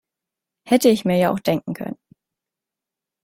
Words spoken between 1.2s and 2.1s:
auch denken können.